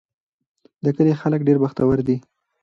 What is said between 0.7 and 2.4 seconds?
د کلي خلک ډېر بختور دي.